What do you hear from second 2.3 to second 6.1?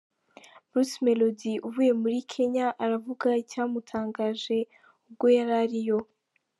Kenya aravuga icyamutangaje ubwo yarariyo.